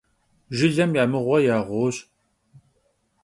[0.57, 1.95] Jjılem ya mığue ya ğuoş.